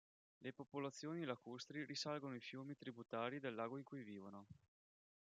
Le 0.39 0.51
popolazioni 0.51 1.25
lacustri 1.25 1.85
risalgono 1.85 2.33
i 2.33 2.39
fiumi 2.39 2.73
tributari 2.75 3.39
del 3.39 3.53
lago 3.53 3.77
in 3.77 3.83
cui 3.83 4.01
vivono. 4.03 4.47